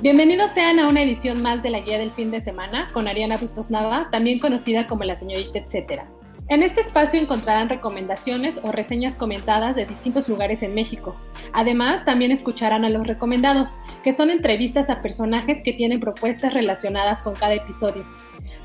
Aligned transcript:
Bienvenidos 0.00 0.52
sean 0.52 0.78
a 0.78 0.86
una 0.86 1.02
edición 1.02 1.42
más 1.42 1.60
de 1.64 1.70
la 1.70 1.80
Guía 1.80 1.98
del 1.98 2.12
Fin 2.12 2.30
de 2.30 2.38
Semana 2.38 2.86
con 2.92 3.08
Ariana 3.08 3.36
Bustos 3.36 3.68
Nava, 3.68 4.08
también 4.12 4.38
conocida 4.38 4.86
como 4.86 5.02
la 5.02 5.16
señorita 5.16 5.58
etcétera. 5.58 6.08
En 6.46 6.62
este 6.62 6.82
espacio 6.82 7.20
encontrarán 7.20 7.68
recomendaciones 7.68 8.60
o 8.62 8.70
reseñas 8.70 9.16
comentadas 9.16 9.74
de 9.74 9.86
distintos 9.86 10.28
lugares 10.28 10.62
en 10.62 10.72
México. 10.72 11.16
Además, 11.52 12.04
también 12.04 12.30
escucharán 12.30 12.84
a 12.84 12.90
los 12.90 13.08
recomendados, 13.08 13.76
que 14.04 14.12
son 14.12 14.30
entrevistas 14.30 14.88
a 14.88 15.00
personajes 15.00 15.62
que 15.64 15.72
tienen 15.72 15.98
propuestas 15.98 16.54
relacionadas 16.54 17.20
con 17.20 17.34
cada 17.34 17.54
episodio. 17.54 18.04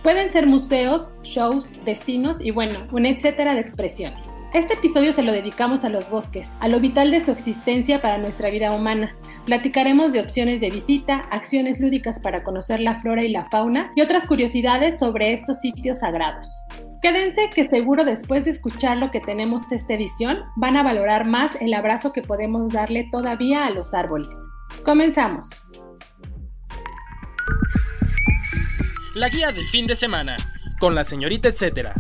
Pueden 0.04 0.30
ser 0.30 0.48
museos, 0.48 1.14
shows, 1.22 1.72
destinos 1.86 2.42
y 2.44 2.52
bueno, 2.52 2.88
un 2.92 3.06
etcétera 3.06 3.54
de 3.54 3.62
expresiones. 3.62 4.28
Este 4.54 4.74
episodio 4.74 5.14
se 5.14 5.24
lo 5.24 5.32
dedicamos 5.32 5.86
a 5.86 5.90
los 5.90 6.10
bosques, 6.10 6.52
a 6.60 6.68
lo 6.68 6.82
vital 6.82 7.10
de 7.10 7.22
su 7.22 7.32
existencia 7.32 8.02
para 8.02 8.18
nuestra 8.18 8.50
vida 8.50 8.74
humana. 8.74 9.16
Platicaremos 9.46 10.12
de 10.12 10.20
opciones 10.20 10.60
de 10.60 10.72
visita, 10.72 11.22
acciones 11.32 11.80
lúdicas 11.80 12.20
para 12.20 12.44
conocer 12.44 12.82
la 12.82 13.00
flora 13.00 13.24
y 13.24 13.30
la 13.30 13.46
fauna 13.46 13.94
y 13.96 14.02
otras 14.02 14.26
curiosidades 14.26 15.00
sobre 15.00 15.32
estos 15.32 15.62
sitios 15.62 16.00
sagrados. 16.00 16.52
Quédense 17.02 17.50
que 17.56 17.64
seguro 17.64 18.04
después 18.04 18.44
de 18.44 18.52
escuchar 18.52 18.98
lo 18.98 19.10
que 19.10 19.22
tenemos 19.22 19.72
esta 19.72 19.94
edición 19.94 20.36
van 20.58 20.76
a 20.76 20.84
valorar 20.84 21.28
más 21.30 21.56
el 21.62 21.74
abrazo 21.74 22.12
que 22.12 22.22
podemos 22.22 22.74
darle 22.74 23.08
todavía 23.10 23.66
a 23.66 23.70
los 23.70 23.94
árboles. 23.94 24.36
Comenzamos. 24.84 25.50
La 29.14 29.30
guía 29.30 29.52
del 29.52 29.68
fin 29.68 29.86
de 29.86 29.96
semana 29.96 30.38
con 30.80 30.96
la 30.96 31.04
señorita 31.04 31.48
etcétera. 31.48 31.94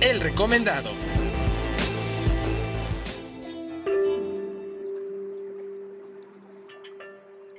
El 0.00 0.20
recomendado. 0.20 0.90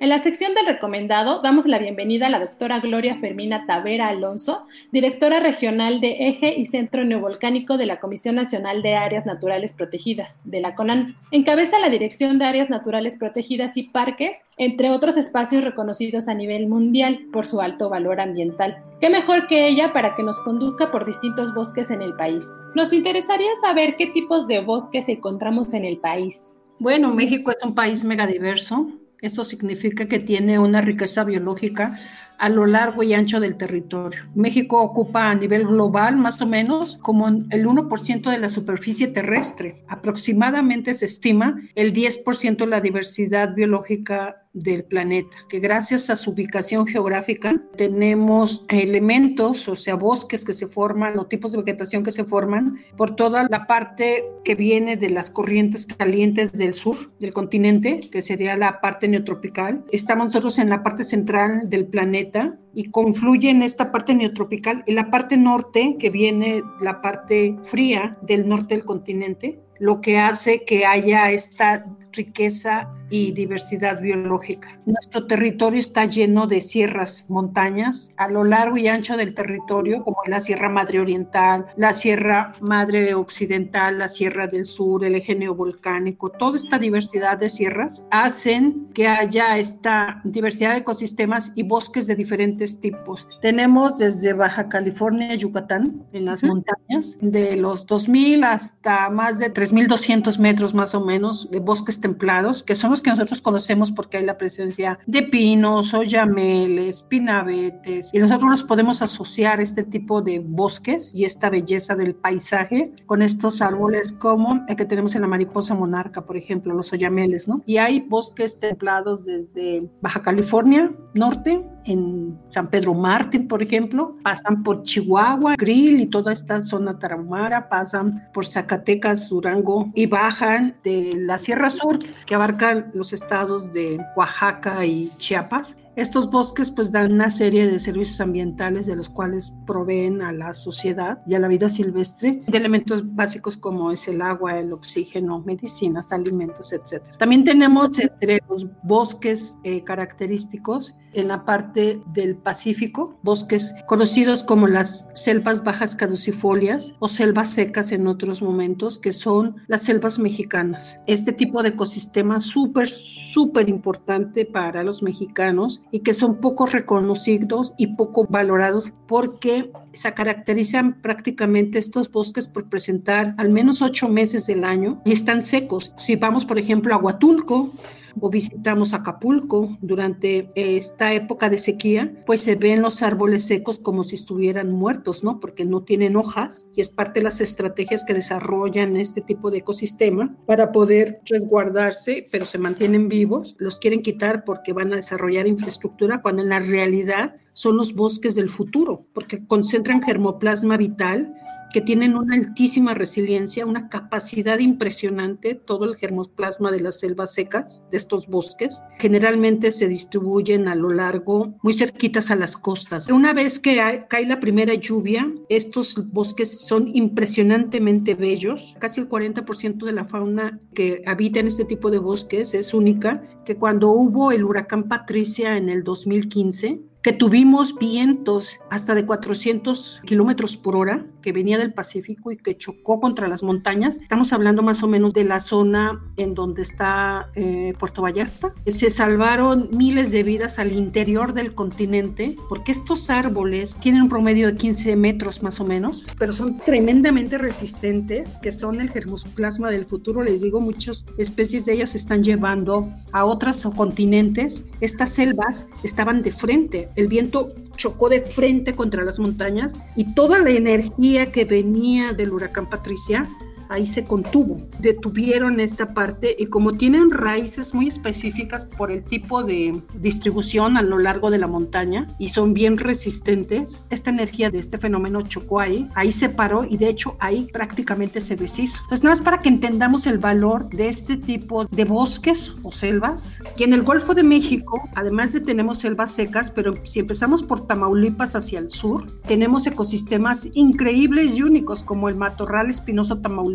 En 0.06 0.10
la 0.10 0.20
sección 0.20 0.54
del 0.54 0.68
recomendado 0.68 1.42
damos 1.42 1.66
la 1.66 1.80
bienvenida 1.80 2.28
a 2.28 2.30
la 2.30 2.38
doctora 2.38 2.80
Gloria 2.80 3.16
Fermina 3.16 3.66
Tavera 3.66 4.08
Alonso, 4.10 4.68
directora 4.92 5.40
regional 5.40 6.00
de 6.00 6.28
Eje 6.28 6.54
y 6.60 6.68
Centro 6.68 7.04
Neovolcánico 7.04 7.76
de 7.76 7.88
la 7.88 8.00
Comisión 8.00 8.36
Nacional 8.36 8.84
de 8.84 8.94
Áreas 8.94 9.26
Naturales 9.26 9.74
Protegidas, 9.74 10.38
de 10.44 10.62
la 10.62 10.76
CONAN. 10.76 11.18
Encabeza 11.32 11.79
la 11.79 11.90
Dirección 11.90 12.38
de 12.38 12.46
Áreas 12.46 12.70
Naturales 12.70 13.18
Protegidas 13.18 13.78
y 13.78 13.90
Parques, 13.90 14.41
entre 14.58 14.91
otros 14.91 15.18
espacios 15.18 15.64
reconocidos 15.64 16.28
a 16.28 16.35
nivel 16.35 16.68
mundial 16.68 17.26
por 17.34 17.47
su 17.47 17.59
alto 17.59 17.90
valor 17.90 18.22
ambiental. 18.22 18.78
¿Qué 19.02 19.09
mejor 19.09 19.47
que 19.47 19.68
ella 19.68 19.91
para 19.91 20.14
que 20.14 20.22
nos 20.22 20.40
conduzca 20.41 20.91
por 20.91 21.08
distintos 21.08 21.52
bosques 21.56 21.90
en 21.90 22.03
el 22.03 22.14
país? 22.14 22.47
Nos 22.76 22.94
interesaría 22.94 23.50
saber 23.59 23.96
qué 23.96 24.06
tipos 24.12 24.47
de 24.47 24.59
bosques 24.59 25.09
encontramos 25.09 25.74
en 25.74 25.84
el 25.84 25.97
país. 25.97 26.56
Bueno, 26.78 27.12
México 27.12 27.50
es 27.50 27.64
un 27.64 27.74
país 27.74 28.03
megadiverso 28.03 28.88
eso 29.22 29.44
significa 29.44 30.06
que 30.08 30.20
tiene 30.20 30.59
una 30.59 30.82
riqueza 30.82 31.23
biológica 31.23 32.00
a 32.38 32.50
lo 32.50 32.66
largo 32.66 33.03
y 33.03 33.14
ancho 33.14 33.40
del 33.40 33.56
territorio. 33.56 34.23
México 34.35 34.82
ocupa 34.82 35.29
a 35.29 35.35
nivel 35.35 35.66
global 35.66 36.17
más 36.17 36.41
o 36.41 36.46
menos 36.46 36.97
como 36.97 37.28
el 37.28 37.66
1% 37.66 38.29
de 38.29 38.38
la 38.38 38.50
superficie 38.50 39.08
terrestre. 39.08 39.84
Aproximadamente 39.88 40.94
se 40.94 41.06
estima 41.06 41.62
el 41.76 41.94
10% 41.94 42.58
de 42.58 42.67
la 42.67 42.82
diversidad 42.82 43.53
biológica 43.56 44.45
del 44.55 44.85
planeta, 44.85 45.35
que 45.49 45.59
gracias 45.59 46.09
a 46.09 46.16
su 46.16 46.31
ubicación 46.31 46.87
geográfica 46.87 47.61
tenemos 47.75 48.66
elementos, 48.69 49.67
o 49.67 49.75
sea, 49.75 49.96
bosques 49.96 50.46
que 50.46 50.53
se 50.53 50.67
forman 50.67 51.19
o 51.19 51.28
tipos 51.28 51.52
de 51.52 51.59
vegetación 51.59 52.03
que 52.03 52.11
se 52.11 52.23
forman 52.23 52.78
por 52.96 53.16
toda 53.16 53.46
la 53.49 53.67
parte 53.67 54.23
que 54.46 54.55
viene 54.55 54.96
de 54.96 55.09
las 55.09 55.29
corrientes 55.29 55.85
calientes 55.85 56.53
del 56.53 56.73
sur 56.73 56.96
del 57.19 57.34
continente, 57.34 57.99
que 58.11 58.22
sería 58.22 58.55
la 58.55 58.79
parte 58.79 59.07
neotropical. 59.09 59.84
Estamos 59.91 60.28
nosotros 60.28 60.57
en 60.57 60.69
la 60.69 60.84
parte 60.84 61.03
central 61.03 61.69
del 61.69 61.87
planeta 61.87 62.57
y 62.73 62.91
confluye 62.91 63.49
en 63.49 63.61
esta 63.61 63.91
parte 63.91 64.16
neotropical 64.16 64.84
y 64.87 64.93
la 64.93 65.11
parte 65.11 65.35
norte, 65.35 65.97
que 65.99 66.09
viene 66.09 66.63
la 66.79 67.02
parte 67.02 67.57
fría 67.63 68.17
del 68.22 68.47
norte 68.47 68.75
del 68.75 68.85
continente, 68.85 69.59
lo 69.79 69.99
que 69.99 70.17
hace 70.17 70.63
que 70.63 70.85
haya 70.85 71.31
esta 71.31 71.85
riqueza 72.13 72.95
y 73.09 73.31
diversidad 73.31 74.02
biológica. 74.02 74.79
Nuestro 74.85 75.28
territorio 75.28 75.79
está 75.79 76.05
lleno 76.05 76.47
de 76.47 76.61
sierras, 76.61 77.25
montañas, 77.28 78.11
a 78.17 78.28
lo 78.28 78.43
largo 78.43 78.78
y 78.78 78.87
ancho 78.87 79.17
del 79.17 79.34
territorio, 79.34 80.03
como 80.03 80.17
la 80.25 80.40
Sierra 80.40 80.69
Madre 80.69 80.99
Oriental, 80.99 81.67
la 81.75 81.93
Sierra 81.93 82.53
Madre 82.61 83.13
Occidental, 83.13 83.99
la 83.99 84.07
Sierra 84.07 84.47
del 84.47 84.66
Sur, 84.66 85.05
el 85.05 85.16
eje 85.16 85.35
neovolcánico, 85.35 86.29
toda 86.29 86.55
esta 86.55 86.79
diversidad 86.79 87.37
de 87.37 87.49
sierras 87.49 88.05
hacen 88.11 88.87
que 88.93 89.07
haya 89.07 89.57
esta 89.57 90.22
diversidad 90.23 90.72
de 90.72 90.79
ecosistemas 90.79 91.52
y 91.55 91.63
bosques 91.63 92.07
de 92.07 92.16
diferentes 92.16 92.79
tipos. 92.79 93.28
Tenemos 93.41 93.97
desde 93.97 94.34
Baja 94.34 94.69
California, 94.69 95.35
Yucatán, 95.35 96.03
en 96.13 96.25
las 96.25 96.43
montañas, 96.43 97.17
de 97.22 97.55
los 97.55 97.87
2.000 97.87 98.46
hasta 98.46 99.09
más 99.09 99.40
de 99.40 99.53
3.200 99.53 100.40
metros 100.40 100.73
más 100.73 100.96
o 100.96 101.03
menos 101.03 101.49
de 101.52 101.59
bosques 101.59 101.99
templados, 101.99 102.63
que 102.63 102.75
son 102.75 102.95
que 103.02 103.09
nosotros 103.09 103.42
conocemos 103.42 103.92
porque 103.92 104.18
hay 104.18 104.26
la 104.26 104.38
presencia 104.38 105.00
de 105.06 105.24
pinos, 105.24 105.94
oyameles, 105.94 107.03
pinabetes, 107.03 108.09
y 108.14 108.20
nosotros 108.20 108.50
los 108.50 108.64
podemos 108.64 109.02
asociar 109.02 109.62
este 109.62 109.84
tipo 109.84 110.22
de 110.22 110.40
bosques 110.40 111.14
y 111.16 111.26
esta 111.26 111.50
belleza 111.50 111.96
del 111.96 112.16
paisaje 112.16 112.94
con 113.06 113.22
estos 113.22 113.62
árboles 113.62 114.12
como 114.12 114.66
el 114.68 114.76
que 114.76 114.86
tenemos 114.86 115.16
en 115.16 115.22
la 115.22 115.28
mariposa 115.28 115.74
monarca, 115.74 116.26
por 116.26 116.38
ejemplo, 116.38 116.74
los 116.74 116.92
oyameles, 116.94 117.47
¿no? 117.47 117.62
Y 117.66 117.78
hay 117.78 118.02
bosques 118.02 118.59
templados 118.59 119.24
desde 119.24 119.90
Baja 120.02 120.22
California 120.22 120.91
Norte, 121.14 121.66
en 121.85 122.37
San 122.49 122.67
Pedro 122.67 122.93
Mártir, 122.93 123.47
por 123.47 123.61
ejemplo, 123.61 124.17
pasan 124.23 124.64
por 124.64 124.84
Chihuahua, 124.84 125.55
Grill 125.55 125.99
y 125.99 126.08
toda 126.08 126.32
esta 126.32 126.59
zona 126.59 126.99
tarahumara, 126.99 127.70
pasan 127.70 128.28
por 128.34 128.46
Zacatecas, 128.46 129.29
Durango 129.29 129.91
y 129.93 130.05
bajan 130.08 130.76
de 130.84 131.14
la 131.16 131.37
Sierra 131.37 131.70
Sur, 131.70 131.99
que 132.26 132.35
abarcan 132.35 132.91
los 132.93 133.14
estados 133.14 133.72
de 133.72 133.99
Oaxaca 134.16 134.85
y 134.85 135.11
Chiapas 135.17 135.78
estos 135.96 136.30
bosques 136.30 136.72
pues 136.72 136.92
dan 136.92 137.14
una 137.14 137.30
serie 137.30 137.68
de 137.68 137.80
servicios 137.80 138.20
ambientales 138.22 138.86
de 138.86 138.96
los 138.96 139.09
cuales 139.09 139.53
proveen 139.66 140.22
a 140.22 140.32
la 140.32 140.53
sociedad 140.53 141.20
y 141.26 141.36
a 141.36 141.40
la 141.40 141.47
vida 141.47 141.70
silvestre 141.70 142.42
de 142.47 142.58
elementos 142.58 143.16
básicos 143.16 143.58
como 143.58 143.92
es 143.92 144.08
el 144.08 144.22
agua, 144.22 144.59
el 144.59 144.74
oxígeno, 144.74 145.40
medicinas, 145.40 146.12
alimentos, 146.12 146.74
etc. 146.74 147.03
También 147.18 147.44
tenemos 147.44 147.97
entre 148.00 148.42
los 148.50 148.68
bosques 148.84 149.58
eh, 149.64 149.84
característicos 149.84 150.94
en 151.14 151.30
la 151.30 151.46
parte 151.46 152.02
del 152.08 152.36
Pacífico, 152.36 153.18
bosques 153.24 153.74
conocidos 153.88 154.44
como 154.44 154.68
las 154.68 155.08
selvas 155.14 155.64
bajas 155.64 155.96
caducifolias 155.96 156.94
o 157.00 157.08
selvas 157.08 157.53
secas 157.53 157.91
en 157.91 158.08
otros 158.08 158.41
momentos, 158.41 159.00
que 159.00 159.14
son 159.14 159.56
las 159.68 159.84
selvas 159.84 160.20
mexicanas. 160.20 161.00
Este 161.08 161.32
tipo 161.32 161.64
de 161.64 161.70
ecosistema 161.70 162.40
súper, 162.40 162.90
súper 162.90 163.70
importante 163.70 164.46
para 164.46 164.84
los 164.84 165.02
mexicanos 165.02 165.82
y 165.91 165.99
que 165.99 166.14
son 166.14 166.37
poco 166.41 166.66
reconocidos 166.66 167.73
y 167.78 167.96
poco 167.96 168.26
valorados 168.29 168.91
porque 169.08 169.72
se 169.93 170.14
caracterizan 170.14 171.02
prácticamente 171.02 171.78
estos 171.78 172.11
bosques 172.11 172.47
por 172.47 172.70
presentar 172.70 173.34
al 173.37 173.49
menos 173.49 173.82
ocho 173.82 174.09
meses 174.09 174.47
del 174.47 174.64
año 174.64 175.02
y 175.05 175.11
están 175.11 175.41
secos. 175.41 175.93
Si 175.97 176.16
vamos, 176.16 176.46
por 176.46 176.59
ejemplo, 176.59 176.93
a 176.93 176.97
Huatulco, 176.97 177.72
o 178.20 178.29
visitamos 178.29 178.94
Acapulco 178.94 179.78
durante 179.82 180.52
esta 180.56 181.14
época 181.14 181.50
de 181.50 181.58
sequía, 181.58 182.23
pues 182.26 182.41
se 182.41 182.56
ven 182.56 182.82
los 182.82 183.02
árboles 183.02 183.46
secos 183.46 183.79
como 183.79 184.03
si 184.03 184.16
estuvieran 184.16 184.72
muertos, 184.72 185.23
¿no? 185.23 185.40
Porque 185.40 185.66
no 185.66 185.84
tienen 185.84 186.16
hojas 186.16 186.70
y 186.76 186.82
es 186.82 186.90
parte 186.90 187.20
de 187.20 187.26
las 187.26 187.41
estrategias 187.41 188.03
que 188.03 188.14
desarrollan 188.14 188.96
este 188.96 189.22
tipo 189.22 189.52
de 189.52 189.59
ecosistema 189.59 190.35
para 190.46 190.72
poder 190.72 191.22
resguardarse, 191.26 192.28
pero 192.32 192.46
se 192.46 192.58
mantienen 192.58 193.09
vivos. 193.09 193.56
Los 193.59 193.79
quieren 193.79 194.02
quitar 194.02 194.44
porque 194.44 194.73
van 194.73 194.94
a 194.94 194.97
desarrollar 194.97 195.47
infraestructura 195.47 196.22
cuando 196.22 196.41
en 196.41 196.50
la 196.50 196.59
realidad 196.59 197.35
son 197.55 197.78
los 197.78 197.96
bosques 197.96 198.35
del 198.35 198.49
futuro, 198.49 199.07
porque 199.13 199.47
concentran 199.47 200.03
germoplasma 200.03 200.75
vital 200.75 201.34
que 201.73 201.81
tienen 201.81 202.16
una 202.16 202.35
altísima 202.35 202.93
resiliencia, 202.93 203.66
una 203.66 203.90
capacidad 203.90 204.59
impresionante, 204.59 205.55
todo 205.55 205.85
el 205.85 205.97
germoplasma 205.97 206.72
de 206.72 206.79
las 206.79 206.99
selvas 206.99 207.34
secas, 207.34 207.85
de 207.91 207.97
estos 207.97 208.28
bosques, 208.28 208.81
generalmente 208.99 209.72
se 209.72 209.87
distribuyen 209.87 210.67
a 210.67 210.75
lo 210.75 210.90
largo, 210.90 211.55
muy 211.63 211.73
cerquitas 211.73 212.31
a 212.31 212.35
las 212.35 212.55
costas. 212.55 213.09
Una 213.09 213.34
vez 213.34 213.59
que 213.59 213.81
cae 214.07 214.25
la 214.25 214.40
primera 214.40 214.73
lluvia, 214.73 215.29
estos 215.49 215.96
bosques 216.13 216.61
son 216.61 216.87
impresionantemente 216.87 218.16
bellos. 218.16 218.75
Casi 218.79 219.02
el 219.02 219.09
40% 219.09 219.85
de 219.85 219.91
la 219.91 220.05
fauna 220.05 220.59
que 220.73 221.02
habita 221.05 221.40
en 221.40 221.47
este 221.47 221.66
tipo 221.66 221.91
de 221.91 221.99
bosques 221.99 222.53
es 222.53 222.73
única, 222.73 223.22
que 223.43 223.57
cuando 223.57 223.91
hubo 223.91 224.31
el 224.31 224.46
huracán 224.46 224.87
Patricia 224.87 225.57
en 225.57 225.69
el 225.69 225.84
2015, 225.84 226.79
que 227.05 227.13
tuvimos 227.13 227.75
vientos 227.75 228.59
hasta 228.72 228.96
de 228.96 229.05
400 229.05 230.02
kilómetros 230.05 230.57
por 230.57 230.75
hora 230.75 231.05
que 231.26 231.32
venía 231.32 231.58
del 231.58 231.74
Pacífico 231.74 232.32
y 232.32 232.38
que 232.38 232.56
chocó 232.56 233.00
contra 233.00 233.28
las 233.28 233.42
montañas. 233.42 233.98
Estamos 234.00 234.32
hablando 234.32 234.62
más 234.62 234.84
o 234.84 234.88
menos 234.88 235.12
de 235.12 235.24
la 235.24 235.40
zona 235.40 236.04
en 236.18 236.36
donde 236.36 236.62
está 236.62 237.32
eh, 237.34 237.74
Puerto 237.80 238.04
Vallarta. 238.04 238.54
Se 238.68 238.92
salvaron 238.92 239.70
miles 239.72 240.12
de 240.12 240.22
vidas 240.22 240.60
al 240.60 240.72
interior 240.72 241.34
del 241.34 241.56
continente 241.56 242.36
porque 242.48 242.72
estos 242.72 243.10
árboles 243.10 243.76
tienen 243.82 244.04
un 244.04 244.10
promedio 244.10 244.46
de 244.46 244.56
15 244.56 244.96
metros 244.98 245.42
más 245.42 245.60
o 245.60 245.66
menos, 245.66 246.06
pero 246.20 246.32
son 246.32 246.60
tremendamente 246.60 247.40
resistentes, 247.40 248.38
que 248.38 248.52
son 248.52 248.80
el 248.80 248.92
germoplasma 248.92 249.72
del 249.72 249.86
futuro. 249.88 250.22
Les 250.22 250.42
digo, 250.42 250.62
muchas 250.62 251.06
especies 251.18 251.66
de 251.66 251.74
ellas 251.74 251.90
se 251.90 251.98
están 251.98 252.24
llevando 252.24 252.94
a 253.14 253.26
otros 253.26 253.68
continentes. 253.76 254.64
Estas 254.80 255.10
selvas 255.10 255.68
estaban 255.82 256.22
de 256.22 256.32
frente 256.32 256.89
el 256.96 257.08
viento 257.08 257.51
chocó 257.75 258.10
de 258.10 258.22
frente 258.22 258.74
contra 258.74 259.04
las 259.04 259.20
montañas 259.20 259.75
y 259.96 260.13
toda 260.13 260.39
la 260.39 260.51
energía 260.51 261.32
que 261.32 261.46
venía 261.46 262.13
del 262.13 262.34
huracán 262.34 262.70
Patricia 262.70 263.30
ahí 263.70 263.86
se 263.86 264.03
contuvo, 264.03 264.58
detuvieron 264.79 265.60
esta 265.60 265.94
parte 265.94 266.36
y 266.38 266.48
como 266.48 266.74
tienen 266.74 267.10
raíces 267.10 267.74
muy 267.74 267.88
específicas 267.88 268.65
por 268.65 268.91
el 268.91 269.03
tipo 269.03 269.43
de 269.43 269.81
distribución 269.95 270.77
a 270.77 270.81
lo 270.81 270.98
largo 270.98 271.31
de 271.31 271.38
la 271.38 271.48
montaña 271.48 272.07
y 272.19 272.29
son 272.29 272.53
bien 272.53 272.77
resistentes, 272.77 273.81
esta 273.89 274.10
energía 274.10 274.50
de 274.50 274.60
este 274.60 274.77
fenómeno 274.77 275.22
chocó 275.24 275.60
ahí, 275.60 275.89
ahí 275.95 276.12
se 276.12 276.29
paró 276.29 276.63
y 276.63 276.77
de 276.77 276.89
hecho 276.89 277.17
ahí 277.19 277.48
prácticamente 277.51 278.22
se 278.22 278.36
deshizo. 278.36 278.79
Entonces 278.84 279.03
nada 279.03 279.15
más 279.15 279.22
para 279.22 279.39
que 279.39 279.50
entendamos 279.50 280.07
el 280.07 280.17
valor 280.17 280.69
de 280.69 280.88
este 280.88 281.17
tipo 281.17 281.65
de 281.65 281.86
bosques 281.86 282.55
o 282.63 282.72
selvas, 282.72 283.39
y 283.57 283.63
en 283.63 283.74
el 283.74 283.84
Golfo 283.84 284.13
de 284.13 284.24
México, 284.24 284.81
además 284.95 285.34
de 285.34 285.39
tenemos 285.39 285.79
selvas 285.79 286.12
secas, 286.12 286.51
pero 286.51 286.74
si 286.84 287.00
empezamos 287.00 287.43
por 287.43 287.67
Tamaulipas 287.67 288.36
hacia 288.36 288.60
el 288.60 288.69
sur, 288.69 289.05
tenemos 289.22 289.65
ecosistemas 289.67 290.48
increíbles 290.53 291.36
y 291.36 291.43
únicos 291.43 291.84
como 291.84 292.10
el 292.10 292.15
matorral 292.15 292.69
espinoso 292.69 293.19
Tamaulipas 293.19 293.54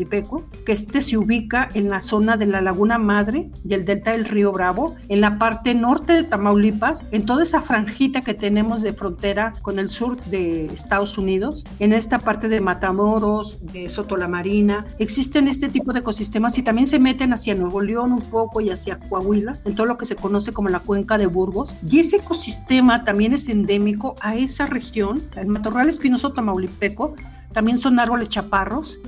que 0.64 0.72
este 0.72 1.00
se 1.00 1.16
ubica 1.16 1.68
en 1.74 1.88
la 1.88 2.00
zona 2.00 2.36
de 2.36 2.46
la 2.46 2.60
Laguna 2.60 2.98
Madre 2.98 3.50
y 3.64 3.74
el 3.74 3.84
delta 3.84 4.12
del 4.12 4.24
río 4.24 4.52
Bravo, 4.52 4.96
en 5.08 5.20
la 5.20 5.38
parte 5.38 5.74
norte 5.74 6.12
de 6.12 6.24
Tamaulipas, 6.24 7.06
en 7.10 7.26
toda 7.26 7.42
esa 7.42 7.60
franjita 7.60 8.20
que 8.20 8.34
tenemos 8.34 8.82
de 8.82 8.92
frontera 8.92 9.52
con 9.62 9.78
el 9.78 9.88
sur 9.88 10.20
de 10.24 10.66
Estados 10.66 11.18
Unidos, 11.18 11.64
en 11.78 11.92
esta 11.92 12.18
parte 12.18 12.48
de 12.48 12.60
Matamoros, 12.60 13.58
de 13.72 13.88
Soto 13.88 14.16
la 14.16 14.28
Marina, 14.28 14.86
existen 14.98 15.48
este 15.48 15.68
tipo 15.68 15.92
de 15.92 16.00
ecosistemas 16.00 16.56
y 16.58 16.62
también 16.62 16.86
se 16.86 16.98
meten 16.98 17.32
hacia 17.32 17.54
Nuevo 17.54 17.80
León 17.80 18.12
un 18.12 18.22
poco 18.22 18.60
y 18.60 18.70
hacia 18.70 18.98
Coahuila, 18.98 19.58
en 19.64 19.74
todo 19.74 19.86
lo 19.86 19.98
que 19.98 20.06
se 20.06 20.16
conoce 20.16 20.52
como 20.52 20.68
la 20.68 20.80
cuenca 20.80 21.18
de 21.18 21.26
Burgos. 21.26 21.74
Y 21.88 21.98
ese 21.98 22.16
ecosistema 22.16 23.04
también 23.04 23.32
es 23.32 23.48
endémico 23.48 24.14
a 24.20 24.36
esa 24.36 24.66
región, 24.66 25.22
el 25.36 25.48
matorral 25.48 25.88
espinoso 25.88 26.32
tamaulipeco, 26.32 27.14
también 27.52 27.78
son 27.78 27.98
árboles 27.98 28.28
chaparros 28.28 28.98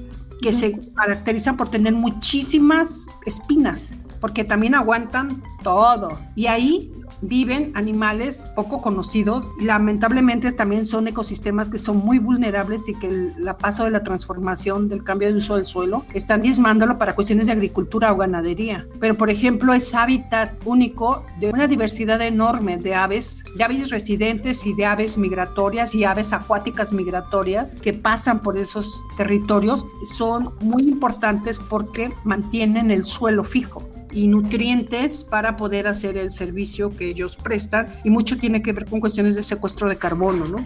que 0.43 0.53
se 0.53 0.79
caracterizan 0.95 1.57
por 1.57 1.69
tener 1.69 1.95
muchísimas 1.95 3.07
espinas, 3.25 3.95
porque 4.21 4.45
también 4.45 4.75
aguantan 4.75 5.43
todo. 5.63 6.19
Y 6.35 6.49
ahí 6.49 6.93
viven 7.23 7.73
animales 7.75 8.51
poco 8.55 8.81
conocidos. 8.81 9.47
Lamentablemente 9.61 10.51
también 10.53 10.85
son 10.85 11.09
ecosistemas 11.09 11.71
que 11.71 11.79
son 11.79 11.99
muy 11.99 12.19
vulnerables 12.19 12.89
y 12.89 12.95
que 12.95 13.07
el 13.07 13.35
paso 13.59 13.85
de 13.85 13.91
la 13.91 14.03
transformación 14.03 14.89
del 14.89 15.05
cambio 15.05 15.29
de 15.29 15.35
uso 15.35 15.57
del 15.57 15.67
suelo 15.67 16.05
están 16.13 16.41
diezmándolo 16.41 16.99
para 16.99 17.15
cuestiones 17.15 17.47
de 17.47 17.53
agricultura 17.53 18.13
o 18.13 18.17
ganadería. 18.17 18.87
Pero 19.01 19.15
por 19.15 19.31
ejemplo 19.31 19.73
es 19.73 19.95
hábitat 19.95 20.53
único 20.65 21.25
de 21.39 21.51
una 21.51 21.67
diversidad 21.67 22.21
enorme 22.21 22.77
de 22.77 22.95
aves, 22.95 23.45
de 23.57 23.65
aves 23.65 23.91
residentes 23.91 24.67
y 24.67 24.75
de 24.75 24.87
aves 24.87 25.17
migratorias 25.17 25.95
y 25.95 26.05
aves 26.05 26.33
acuáticas 26.33 26.93
migratorias 26.93 27.75
que 27.77 27.93
pasan 27.93 28.41
por 28.41 28.59
esos 28.59 29.05
territorios. 29.17 29.87
Son 30.05 30.53
muy 30.61 30.83
importantes 30.83 31.59
porque 31.59 32.13
mantienen 32.25 32.91
el 32.91 33.05
suelo 33.05 33.45
fijo 33.45 33.92
y 34.13 34.29
nutrientes 34.29 35.25
para 35.25 35.57
poder 35.57 35.87
hacer 35.87 36.17
el 36.17 36.31
servicio 36.31 36.95
que 36.95 37.09
ellos 37.09 37.37
prestan 37.37 37.89
y 38.05 38.11
mucho 38.11 38.37
tiene 38.37 38.63
que 38.63 38.73
ver 38.73 38.87
con 38.87 39.01
cuestiones 39.01 39.35
de 39.35 39.43
secuestro 39.43 39.89
de 39.89 39.97
carbono, 39.97 40.47
¿no? 40.47 40.57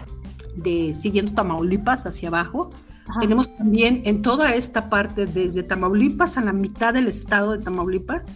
De 0.55 0.93
siguiendo 0.93 1.33
Tamaulipas 1.33 2.05
hacia 2.05 2.29
abajo. 2.29 2.69
Tenemos 3.21 3.55
también 3.55 4.01
en 4.05 4.21
toda 4.21 4.53
esta 4.53 4.89
parte, 4.89 5.25
desde 5.25 5.63
Tamaulipas 5.63 6.37
a 6.37 6.41
la 6.41 6.51
mitad 6.51 6.93
del 6.93 7.07
estado 7.07 7.53
de 7.53 7.63
Tamaulipas, 7.63 8.33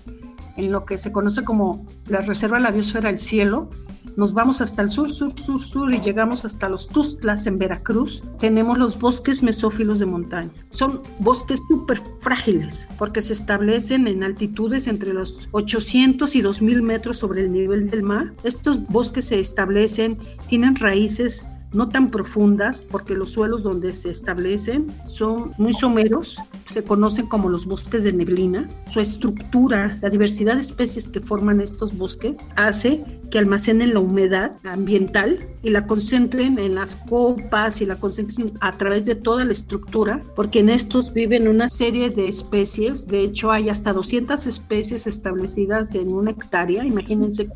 en 0.55 0.71
lo 0.71 0.85
que 0.85 0.97
se 0.97 1.11
conoce 1.11 1.43
como 1.43 1.85
la 2.07 2.21
Reserva 2.21 2.57
de 2.57 2.63
la 2.63 2.71
Biosfera 2.71 3.09
del 3.09 3.19
Cielo, 3.19 3.69
nos 4.15 4.33
vamos 4.33 4.61
hasta 4.61 4.81
el 4.81 4.89
sur, 4.89 5.11
sur, 5.11 5.31
sur, 5.37 5.59
sur 5.59 5.93
y 5.93 6.01
llegamos 6.01 6.45
hasta 6.45 6.69
los 6.69 6.87
Tustlas 6.87 7.47
en 7.47 7.57
Veracruz. 7.57 8.23
Tenemos 8.39 8.77
los 8.77 8.99
bosques 8.99 9.43
mesófilos 9.43 9.99
de 9.99 10.05
montaña. 10.05 10.51
Son 10.69 11.01
bosques 11.19 11.59
súper 11.67 12.01
frágiles 12.19 12.87
porque 12.97 13.21
se 13.21 13.33
establecen 13.33 14.07
en 14.07 14.23
altitudes 14.23 14.87
entre 14.87 15.13
los 15.13 15.47
800 15.51 16.35
y 16.35 16.41
2000 16.41 16.81
metros 16.81 17.17
sobre 17.17 17.41
el 17.41 17.51
nivel 17.51 17.89
del 17.89 18.03
mar. 18.03 18.33
Estos 18.43 18.85
bosques 18.87 19.25
se 19.25 19.39
establecen, 19.39 20.17
tienen 20.47 20.75
raíces 20.75 21.45
no 21.73 21.89
tan 21.89 22.09
profundas 22.09 22.81
porque 22.81 23.15
los 23.15 23.31
suelos 23.31 23.63
donde 23.63 23.93
se 23.93 24.09
establecen 24.09 24.87
son 25.05 25.53
muy 25.57 25.73
someros, 25.73 26.37
se 26.65 26.83
conocen 26.83 27.27
como 27.27 27.49
los 27.49 27.65
bosques 27.65 28.03
de 28.03 28.13
neblina. 28.13 28.69
Su 28.87 28.99
estructura, 28.99 29.97
la 30.01 30.09
diversidad 30.09 30.55
de 30.55 30.61
especies 30.61 31.07
que 31.07 31.19
forman 31.19 31.61
estos 31.61 31.97
bosques 31.97 32.37
hace 32.55 33.03
que 33.29 33.39
almacenen 33.39 33.93
la 33.93 34.01
humedad 34.01 34.57
ambiental 34.63 35.39
y 35.63 35.69
la 35.69 35.87
concentren 35.87 36.59
en 36.59 36.75
las 36.75 36.97
copas 36.97 37.81
y 37.81 37.85
la 37.85 37.95
concentren 37.95 38.51
a 38.59 38.73
través 38.73 39.05
de 39.05 39.15
toda 39.15 39.45
la 39.45 39.53
estructura, 39.53 40.21
porque 40.35 40.59
en 40.59 40.69
estos 40.69 41.13
viven 41.13 41.47
una 41.47 41.69
serie 41.69 42.09
de 42.09 42.27
especies, 42.27 43.07
de 43.07 43.21
hecho 43.21 43.51
hay 43.51 43.69
hasta 43.69 43.93
200 43.93 44.45
especies 44.45 45.07
establecidas 45.07 45.95
en 45.95 46.11
una 46.11 46.31
hectárea, 46.31 46.85
imagínense 46.85 47.47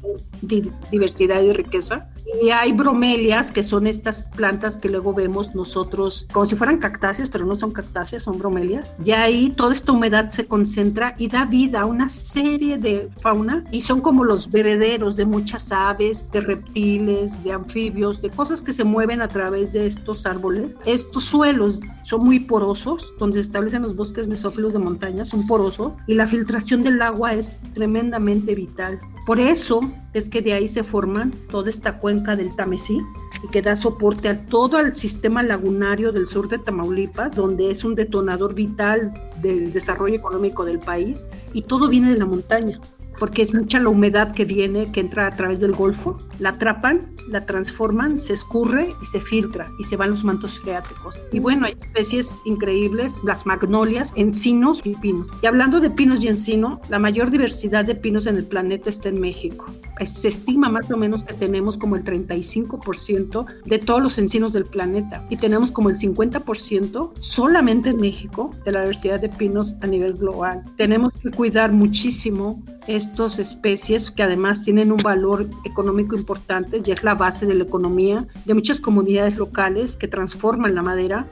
qué 0.48 0.64
diversidad 0.92 1.42
y 1.42 1.52
riqueza. 1.52 2.10
Y 2.42 2.50
hay 2.50 2.72
bromelias, 2.72 3.52
que 3.52 3.64
son 3.64 3.88
estas 3.88 4.24
plantas 4.24 4.78
que 4.78 4.90
luego 4.90 5.14
vemos 5.14 5.56
nosotros 5.56 6.28
como 6.32 6.46
si 6.46 6.56
fueran 6.56 6.78
cactáceas, 6.78 7.30
pero 7.30 7.46
no 7.46 7.56
son 7.56 7.72
cactáceas, 7.72 8.24
son 8.24 8.38
bromelias. 8.38 8.94
Y 9.04 9.12
ahí 9.12 9.50
toda 9.50 9.74
esta 9.74 9.92
humedad 9.92 10.28
se 10.28 10.46
concentra 10.48 11.16
y 11.18 11.28
da 11.28 11.46
vida 11.46 11.82
a 11.82 11.86
una 11.86 12.10
serie 12.10 12.78
de 12.78 13.10
fauna 13.20 13.64
y 13.72 13.82
son 13.82 14.02
como 14.02 14.24
los 14.24 14.50
bebederos 14.50 15.16
de 15.16 15.26
muchas 15.26 15.72
aves, 15.72 16.30
de 16.32 16.42
reptiles, 16.42 17.44
de 17.44 17.54
anfibios, 17.54 18.22
de 18.22 18.30
cosas 18.30 18.62
que 18.62 18.74
se 18.74 18.84
mueven 18.84 19.22
a 19.22 19.28
través 19.28 19.74
de 19.74 19.86
estos 19.86 20.26
árboles. 20.26 20.80
Estos 20.86 21.26
suelos 21.26 21.82
son 22.04 22.26
muy 22.26 22.40
porosos, 22.40 23.14
donde 23.18 23.36
se 23.36 23.42
establecen 23.42 23.82
los 23.82 23.96
bosques 23.96 24.28
mesófilos 24.28 24.74
de 24.74 24.80
montaña, 24.80 25.26
son 25.26 25.48
porosos 25.48 25.94
y 26.08 26.14
la 26.14 26.28
filtración 26.28 26.84
del 26.84 27.02
agua 27.02 27.34
es 27.34 27.58
tremendamente 27.74 28.56
vital. 28.56 29.00
Por 29.26 29.40
eso 29.40 29.82
es 30.16 30.30
que 30.30 30.42
de 30.42 30.54
ahí 30.54 30.70
se 30.70 30.82
forman 30.84 31.34
toda 31.52 31.70
esta 31.70 32.00
cuenca 32.00 32.38
del 32.38 32.56
Tamesí 32.56 33.02
y 33.44 33.48
que 33.50 33.62
da 33.62 33.76
soporte 33.76 34.30
a 34.30 34.46
todo 34.46 34.80
el 34.80 34.96
sistema 34.96 35.44
lagunario 35.44 36.14
del 36.14 36.26
sur 36.26 36.48
de 36.48 36.58
Tamaulipas, 36.58 37.36
donde 37.36 37.70
es 37.70 37.84
un 37.84 37.96
detonador 37.96 38.56
vital 38.56 39.14
del 39.42 39.74
desarrollo 39.74 40.16
económico 40.16 40.64
del 40.64 40.80
país 40.80 41.26
y 41.52 41.64
todo 41.64 41.90
viene 41.90 42.14
de 42.14 42.18
la 42.18 42.26
montaña 42.26 42.80
porque 43.20 43.42
es 43.42 43.54
mucha 43.54 43.80
la 43.80 43.90
humedad 43.90 44.34
que 44.34 44.46
viene, 44.46 44.92
que 44.92 45.00
entra 45.00 45.28
a 45.28 45.36
través 45.36 45.60
del 45.60 45.74
golfo, 45.74 46.18
la 46.40 46.50
atrapan, 46.50 47.16
la 47.28 47.46
transforman, 47.46 48.20
se 48.20 48.34
escurre 48.34 48.94
y 49.02 49.06
se 49.06 49.20
filtra 49.20 49.72
y 49.80 49.84
se 49.84 49.98
van 49.98 50.10
los 50.10 50.24
mantos 50.24 50.60
freáticos. 50.60 51.20
Y 51.32 51.40
bueno, 51.40 51.66
hay 51.66 51.76
especies 51.80 52.42
increíbles, 52.46 53.24
las 53.24 53.46
magnolias, 53.46 54.14
encinos 54.16 54.82
y 54.84 54.96
pinos. 54.96 55.28
Y 55.42 55.48
hablando 55.48 55.80
de 55.80 55.90
pinos 55.90 56.24
y 56.24 56.28
encino, 56.28 56.80
la 56.90 57.00
mayor 57.00 57.32
diversidad 57.32 57.86
de 57.86 57.96
pinos 57.96 58.28
en 58.28 58.38
el 58.38 58.46
planeta 58.46 58.90
está 58.90 59.10
en 59.10 59.20
México. 59.20 59.66
Se 60.04 60.28
estima 60.28 60.70
más 60.70 60.92
o 60.92 60.98
menos 60.98 61.24
que 61.24 61.34
tenemos 61.34 61.78
como 61.78 61.96
el 61.96 62.04
35% 62.04 63.46
de 63.66 63.80
todos 63.80 64.02
los 64.02 64.18
encinos 64.18 64.52
del 64.52 64.66
planeta 64.66 65.26
y 65.30 65.38
tenemos 65.38 65.72
como 65.72 65.90
el 65.90 65.98
50% 65.98 67.12
solamente 67.20 67.92
en 67.92 67.98
México 67.98 68.54
de 68.66 68.72
la 68.72 68.82
diversidad 68.82 69.20
de 69.20 69.30
pinos 69.30 69.76
a 69.82 69.88
nivel 69.88 70.14
global. 70.14 70.62
Tenemos 70.76 71.14
que 71.14 71.32
cuidar 71.32 71.72
muchísimo 71.72 72.62
estas 73.06 73.40
especies 73.40 74.12
que 74.12 74.24
además 74.24 74.64
tienen 74.64 74.92
un 74.92 74.98
valor 74.98 75.48
económico 75.64 76.16
importante 76.16 76.82
y 76.84 76.92
es 76.92 77.04
la 77.04 77.16
base 77.16 77.46
de 77.46 77.54
la 77.54 77.64
economía 77.64 78.26
de 78.46 78.54
muchas 78.54 78.82
comunidades 78.82 79.36
locales 79.36 79.98
que 79.98 80.08
transforman 80.08 80.76
la 80.76 80.82
madera 80.82 81.28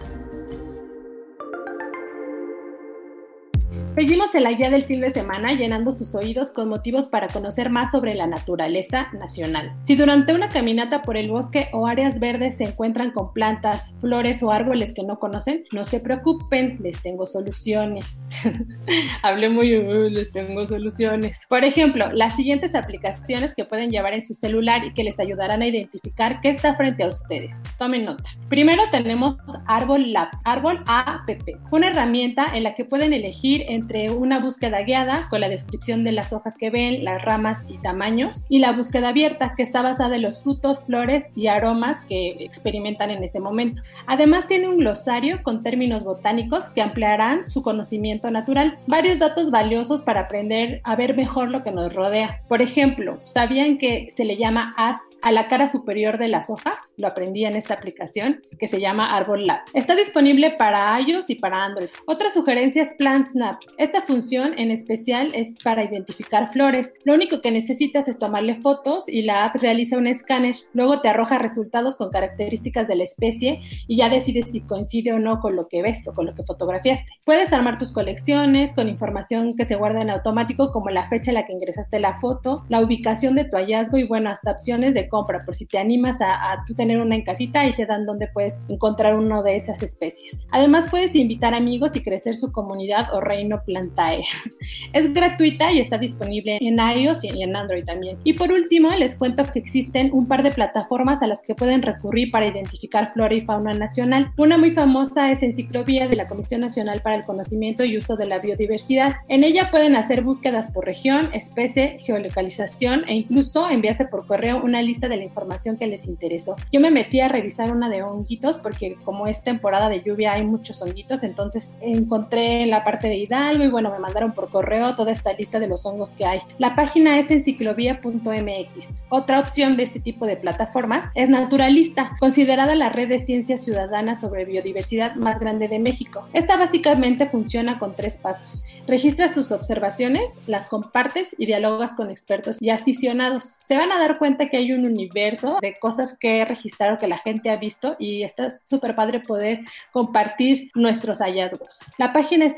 Seguimos 3.95 4.33
en 4.33 4.41
la 4.41 4.51
guía 4.53 4.71
del 4.71 4.85
fin 4.85 5.01
de 5.01 5.11
semana 5.11 5.53
llenando 5.53 5.93
sus 5.93 6.15
oídos 6.15 6.49
con 6.49 6.67
motivos 6.67 7.05
para 7.05 7.27
conocer 7.27 7.69
más 7.69 7.91
sobre 7.91 8.15
la 8.15 8.25
naturaleza 8.25 9.09
nacional. 9.13 9.71
Si 9.83 9.95
durante 9.95 10.33
una 10.33 10.49
caminata 10.49 11.03
por 11.03 11.15
el 11.15 11.29
bosque 11.29 11.67
o 11.73 11.85
áreas 11.85 12.19
verdes 12.19 12.57
se 12.57 12.63
encuentran 12.63 13.11
con 13.11 13.31
plantas, 13.33 13.93
flores 14.01 14.41
o 14.41 14.51
árboles 14.51 14.93
que 14.93 15.03
no 15.03 15.19
conocen, 15.19 15.65
no 15.71 15.85
se 15.85 15.99
preocupen, 15.99 16.79
les 16.81 16.99
tengo 17.03 17.27
soluciones. 17.27 18.17
Hablé 19.21 19.49
muy, 19.49 20.09
les 20.09 20.31
tengo 20.31 20.65
soluciones. 20.65 21.41
Por 21.47 21.63
ejemplo, 21.63 22.11
las 22.13 22.35
siguientes 22.35 22.73
aplicaciones 22.73 23.53
que 23.53 23.63
pueden 23.63 23.91
llevar 23.91 24.15
en 24.15 24.23
su 24.23 24.33
celular 24.33 24.83
y 24.85 24.93
que 24.95 25.03
les 25.03 25.19
ayudarán 25.19 25.61
a 25.61 25.67
identificar 25.67 26.41
qué 26.41 26.49
está 26.49 26.73
frente 26.73 27.03
a 27.03 27.09
ustedes. 27.09 27.61
Tomen 27.77 28.05
nota. 28.05 28.23
Primero 28.49 28.81
tenemos 28.89 29.35
Árbol 29.67 30.11
Lab, 30.11 30.29
Árbol 30.45 30.79
APP, 30.87 31.57
una 31.71 31.89
herramienta 31.89 32.47
en 32.55 32.63
la 32.63 32.73
que 32.73 32.85
pueden 32.85 33.13
elegir 33.13 33.63
en 33.67 33.82
entre 33.83 34.11
una 34.11 34.39
búsqueda 34.39 34.81
guiada 34.81 35.27
con 35.29 35.41
la 35.41 35.49
descripción 35.49 36.05
de 36.05 36.13
las 36.13 36.31
hojas 36.31 36.57
que 36.57 36.69
ven, 36.69 37.03
las 37.03 37.21
ramas 37.21 37.65
y 37.67 37.79
tamaños, 37.79 38.45
y 38.47 38.59
la 38.59 38.71
búsqueda 38.71 39.09
abierta 39.09 39.55
que 39.57 39.63
está 39.63 39.81
basada 39.81 40.15
en 40.15 40.21
los 40.21 40.41
frutos, 40.41 40.85
flores 40.85 41.25
y 41.35 41.47
aromas 41.47 42.05
que 42.05 42.37
experimentan 42.39 43.09
en 43.09 43.23
ese 43.23 43.41
momento. 43.41 43.83
Además 44.07 44.47
tiene 44.47 44.69
un 44.69 44.77
glosario 44.77 45.43
con 45.43 45.59
términos 45.59 46.03
botánicos 46.05 46.69
que 46.69 46.81
ampliarán 46.81 47.49
su 47.49 47.61
conocimiento 47.61 48.29
natural, 48.29 48.79
varios 48.87 49.19
datos 49.19 49.51
valiosos 49.51 50.01
para 50.01 50.21
aprender 50.21 50.79
a 50.85 50.95
ver 50.95 51.17
mejor 51.17 51.51
lo 51.51 51.61
que 51.61 51.71
nos 51.71 51.93
rodea. 51.93 52.41
Por 52.47 52.61
ejemplo, 52.61 53.19
¿sabían 53.25 53.77
que 53.77 54.07
se 54.09 54.23
le 54.23 54.37
llama 54.37 54.71
as 54.77 54.99
a 55.21 55.31
la 55.31 55.47
cara 55.47 55.67
superior 55.67 56.17
de 56.17 56.29
las 56.29 56.49
hojas? 56.49 56.91
Lo 56.95 57.07
aprendí 57.07 57.45
en 57.45 57.55
esta 57.55 57.73
aplicación 57.73 58.41
que 58.57 58.67
se 58.67 58.79
llama 58.79 59.15
Árbol 59.15 59.45
Lab. 59.45 59.61
Está 59.73 59.95
disponible 59.95 60.51
para 60.51 60.99
iOS 61.01 61.29
y 61.29 61.35
para 61.35 61.63
Android. 61.63 61.89
Otra 62.05 62.29
sugerencia 62.29 62.81
es 62.81 62.93
Plant 62.93 63.27
Snap. 63.27 63.61
Esta 63.77 64.01
función 64.01 64.53
en 64.59 64.69
especial 64.69 65.31
es 65.33 65.57
para 65.63 65.83
identificar 65.83 66.47
flores. 66.49 66.93
Lo 67.05 67.15
único 67.15 67.41
que 67.41 67.49
necesitas 67.49 68.07
es 68.07 68.19
tomarle 68.19 68.61
fotos 68.61 69.05
y 69.07 69.23
la 69.23 69.45
app 69.45 69.55
realiza 69.55 69.97
un 69.97 70.05
escáner. 70.05 70.55
Luego 70.73 71.01
te 71.01 71.09
arroja 71.09 71.39
resultados 71.39 71.95
con 71.95 72.11
características 72.11 72.87
de 72.87 72.95
la 72.95 73.03
especie 73.03 73.59
y 73.87 73.97
ya 73.97 74.09
decides 74.09 74.51
si 74.51 74.61
coincide 74.61 75.13
o 75.13 75.19
no 75.19 75.39
con 75.39 75.55
lo 75.55 75.63
que 75.65 75.81
ves 75.81 76.07
o 76.07 76.13
con 76.13 76.27
lo 76.27 76.35
que 76.35 76.43
fotografiaste. 76.43 77.07
Puedes 77.25 77.51
armar 77.51 77.79
tus 77.79 77.91
colecciones 77.91 78.73
con 78.73 78.87
información 78.87 79.55
que 79.57 79.65
se 79.65 79.75
guarda 79.75 80.01
en 80.01 80.11
automático 80.11 80.71
como 80.71 80.91
la 80.91 81.09
fecha 81.09 81.31
en 81.31 81.35
la 81.35 81.45
que 81.45 81.53
ingresaste 81.53 81.99
la 81.99 82.19
foto, 82.19 82.63
la 82.69 82.79
ubicación 82.79 83.33
de 83.33 83.45
tu 83.45 83.57
hallazgo 83.57 83.97
y 83.97 84.03
bueno, 84.05 84.29
hasta 84.29 84.51
opciones 84.51 84.93
de 84.93 85.09
compra 85.09 85.39
por 85.43 85.55
si 85.55 85.65
te 85.65 85.79
animas 85.79 86.21
a, 86.21 86.31
a 86.51 86.63
tú 86.65 86.75
tener 86.75 86.99
una 86.99 87.15
en 87.15 87.23
casita 87.23 87.65
y 87.65 87.75
te 87.75 87.87
dan 87.87 88.05
donde 88.05 88.27
puedes 88.27 88.69
encontrar 88.69 89.17
uno 89.17 89.41
de 89.41 89.55
esas 89.55 89.81
especies. 89.81 90.47
Además 90.51 90.87
puedes 90.91 91.15
invitar 91.15 91.55
amigos 91.55 91.95
y 91.95 92.03
crecer 92.03 92.35
su 92.35 92.51
comunidad 92.51 93.13
o 93.13 93.19
reino 93.19 93.62
Plantae. 93.65 94.23
Es 94.93 95.11
gratuita 95.13 95.71
y 95.71 95.79
está 95.79 95.97
disponible 95.97 96.57
en 96.61 96.77
iOS 96.77 97.23
y 97.23 97.41
en 97.41 97.55
Android 97.55 97.83
también. 97.83 98.17
Y 98.23 98.33
por 98.33 98.51
último, 98.51 98.91
les 98.91 99.15
cuento 99.15 99.43
que 99.51 99.59
existen 99.59 100.11
un 100.13 100.27
par 100.27 100.43
de 100.43 100.51
plataformas 100.51 101.21
a 101.21 101.27
las 101.27 101.41
que 101.41 101.55
pueden 101.55 101.81
recurrir 101.81 102.31
para 102.31 102.45
identificar 102.45 103.09
flora 103.09 103.33
y 103.33 103.41
fauna 103.41 103.73
nacional. 103.73 104.31
Una 104.37 104.57
muy 104.57 104.71
famosa 104.71 105.31
es 105.31 105.41
Enciclovía 105.41 106.07
de 106.07 106.15
la 106.15 106.27
Comisión 106.27 106.61
Nacional 106.61 107.01
para 107.01 107.15
el 107.15 107.25
Conocimiento 107.25 107.83
y 107.83 107.97
Uso 107.97 108.15
de 108.15 108.27
la 108.27 108.39
Biodiversidad. 108.39 109.15
En 109.29 109.43
ella 109.43 109.71
pueden 109.71 109.95
hacer 109.95 110.23
búsquedas 110.23 110.71
por 110.71 110.85
región, 110.85 111.29
especie, 111.33 111.97
geolocalización 111.99 113.03
e 113.07 113.15
incluso 113.15 113.69
enviarse 113.69 114.05
por 114.05 114.27
correo 114.27 114.61
una 114.63 114.81
lista 114.81 115.07
de 115.07 115.17
la 115.17 115.23
información 115.23 115.77
que 115.77 115.87
les 115.87 116.07
interesó. 116.07 116.55
Yo 116.71 116.79
me 116.79 116.91
metí 116.91 117.19
a 117.19 117.27
revisar 117.27 117.71
una 117.71 117.89
de 117.89 118.03
honguitos 118.03 118.57
porque 118.57 118.95
como 119.03 119.27
es 119.27 119.41
temporada 119.41 119.89
de 119.89 120.01
lluvia 120.01 120.33
hay 120.33 120.43
muchos 120.43 120.81
honguitos, 120.81 121.23
entonces 121.23 121.75
encontré 121.81 122.65
la 122.65 122.83
parte 122.83 123.07
de 123.07 123.17
Hidalgo, 123.17 123.52
algo 123.53 123.63
y 123.63 123.69
bueno, 123.69 123.91
me 123.91 123.99
mandaron 123.99 124.33
por 124.33 124.49
correo 124.49 124.95
toda 124.95 125.11
esta 125.11 125.33
lista 125.33 125.59
de 125.59 125.67
los 125.67 125.85
hongos 125.85 126.11
que 126.11 126.25
hay. 126.25 126.41
La 126.57 126.75
página 126.75 127.17
es 127.17 127.31
enciclovía.mx. 127.31 129.03
Otra 129.09 129.39
opción 129.39 129.77
de 129.77 129.83
este 129.83 129.99
tipo 129.99 130.25
de 130.25 130.35
plataformas 130.35 131.05
es 131.15 131.29
Naturalista, 131.29 132.11
considerada 132.19 132.75
la 132.75 132.89
red 132.89 133.09
de 133.09 133.19
ciencias 133.19 133.63
ciudadanas 133.63 134.19
sobre 134.19 134.45
biodiversidad 134.45 135.15
más 135.15 135.39
grande 135.39 135.67
de 135.67 135.79
México. 135.79 136.25
Esta 136.33 136.57
básicamente 136.57 137.29
funciona 137.29 137.77
con 137.77 137.95
tres 137.95 138.17
pasos. 138.17 138.65
Registras 138.87 139.33
tus 139.33 139.51
observaciones, 139.53 140.31
las 140.45 140.67
compartes 140.67 141.33
y 141.37 141.45
dialogas 141.45 141.93
con 141.93 142.09
expertos 142.09 142.57
y 142.61 142.69
aficionados. 142.69 143.57
Se 143.63 143.77
van 143.77 143.91
a 143.93 143.99
dar 143.99 144.17
cuenta 144.17 144.49
que 144.49 144.57
hay 144.57 144.73
un 144.73 144.85
universo 144.85 145.57
de 145.61 145.75
cosas 145.79 146.17
que 146.17 146.43
registrar 146.43 146.93
o 146.93 146.97
que 146.97 147.07
la 147.07 147.19
gente 147.19 147.49
ha 147.49 147.55
visto 147.55 147.95
y 147.97 148.23
está 148.23 148.49
súper 148.49 148.93
padre 148.93 149.21
poder 149.21 149.61
compartir 149.93 150.69
nuestros 150.75 151.19
hallazgos. 151.19 151.93
La 151.97 152.11
página 152.11 152.45
es 152.45 152.55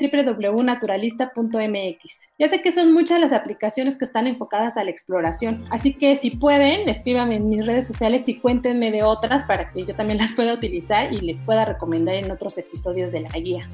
www.naturalista.mx. 0.86 2.28
Ya 2.38 2.48
sé 2.48 2.62
que 2.62 2.72
son 2.72 2.92
muchas 2.92 3.20
las 3.20 3.32
aplicaciones 3.32 3.96
que 3.96 4.04
están 4.04 4.26
enfocadas 4.26 4.76
a 4.76 4.84
la 4.84 4.90
exploración, 4.90 5.64
así 5.70 5.94
que 5.94 6.14
si 6.16 6.30
pueden, 6.30 6.88
escríbanme 6.88 7.36
en 7.36 7.48
mis 7.48 7.66
redes 7.66 7.86
sociales 7.86 8.28
y 8.28 8.36
cuéntenme 8.36 8.90
de 8.90 9.02
otras 9.02 9.44
para 9.44 9.70
que 9.70 9.82
yo 9.82 9.94
también 9.94 10.18
las 10.18 10.32
pueda 10.32 10.54
utilizar 10.54 11.12
y 11.12 11.20
les 11.20 11.40
pueda 11.42 11.64
recomendar 11.64 12.14
en 12.14 12.30
otros 12.30 12.58
episodios 12.58 13.12
de 13.12 13.20
la 13.20 13.30
guía. 13.30 13.68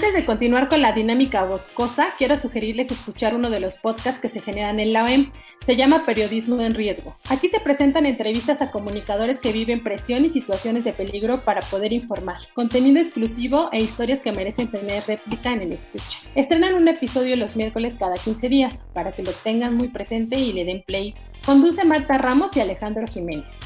Antes 0.00 0.14
de 0.14 0.24
continuar 0.24 0.70
con 0.70 0.80
la 0.80 0.92
dinámica 0.92 1.44
boscosa, 1.44 2.14
quiero 2.16 2.34
sugerirles 2.34 2.90
escuchar 2.90 3.34
uno 3.34 3.50
de 3.50 3.60
los 3.60 3.76
podcasts 3.76 4.18
que 4.18 4.30
se 4.30 4.40
generan 4.40 4.80
en 4.80 4.94
la 4.94 5.04
OEM. 5.04 5.30
Se 5.62 5.76
llama 5.76 6.06
Periodismo 6.06 6.58
en 6.62 6.72
Riesgo. 6.72 7.16
Aquí 7.28 7.48
se 7.48 7.60
presentan 7.60 8.06
entrevistas 8.06 8.62
a 8.62 8.70
comunicadores 8.70 9.38
que 9.38 9.52
viven 9.52 9.82
presión 9.82 10.24
y 10.24 10.30
situaciones 10.30 10.84
de 10.84 10.94
peligro 10.94 11.44
para 11.44 11.60
poder 11.60 11.92
informar, 11.92 12.38
contenido 12.54 12.98
exclusivo 12.98 13.68
e 13.72 13.82
historias 13.82 14.22
que 14.22 14.32
merecen 14.32 14.70
tener 14.70 15.04
réplica 15.06 15.52
en 15.52 15.60
el 15.60 15.72
escucha. 15.72 16.20
Estrenan 16.34 16.76
un 16.76 16.88
episodio 16.88 17.36
los 17.36 17.54
miércoles 17.54 17.96
cada 18.00 18.16
15 18.16 18.48
días 18.48 18.86
para 18.94 19.12
que 19.12 19.22
lo 19.22 19.32
tengan 19.32 19.76
muy 19.76 19.88
presente 19.88 20.36
y 20.36 20.54
le 20.54 20.64
den 20.64 20.82
play. 20.86 21.14
Conduce 21.44 21.84
Marta 21.84 22.16
Ramos 22.16 22.56
y 22.56 22.60
Alejandro 22.60 23.06
Jiménez 23.06 23.58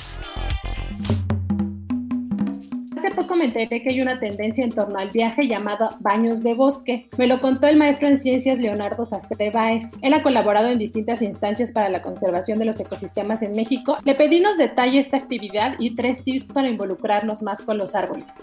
hace 3.21 3.69
que 3.69 3.91
hay 3.91 4.01
una 4.01 4.19
tendencia 4.19 4.65
en 4.65 4.71
torno 4.71 4.99
al 4.99 5.11
viaje 5.11 5.47
llamado 5.47 5.91
baños 6.01 6.43
de 6.43 6.55
bosque. 6.55 7.09
Me 7.17 7.27
lo 7.27 7.41
contó 7.41 7.67
el 7.67 7.77
maestro 7.77 8.09
en 8.09 8.19
ciencias 8.19 8.59
Leonardo 8.59 9.05
Sastre 9.05 9.51
Báez. 9.51 9.85
Él 10.03 10.15
ha 10.15 10.23
colaborado 10.23 10.69
en 10.69 10.79
distintas 10.79 11.23
instancias 11.23 11.73
para 11.73 11.89
la 11.89 12.03
conservación 12.03 12.59
de 12.59 12.65
los 12.65 12.81
ecosistemas 12.81 13.43
en 13.43 13.53
México. 13.53 13.97
Le 14.05 14.15
pedí 14.15 14.41
nos 14.41 14.59
detalle 14.59 14.99
esta 14.99 15.17
actividad 15.17 15.75
y 15.79 15.95
tres 15.95 16.25
tips 16.25 16.45
para 16.45 16.69
involucrarnos 16.69 17.43
más 17.43 17.63
con 17.63 17.79
los 17.79 17.95
árboles. 17.95 18.35